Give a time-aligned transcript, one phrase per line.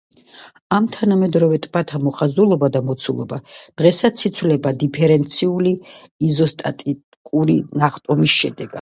[0.77, 3.39] ამ თანამედროვე ტბათა მოხაზულობა და მოცულობა
[3.83, 5.77] დღესაც იცვლება დიფერენციული
[6.33, 8.69] იზოსტატიკური ნახტომის შედეგად.